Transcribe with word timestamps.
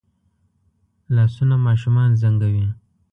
لاسونه 1.15 1.55
ماشومان 1.67 2.09
زنګوي 2.21 2.67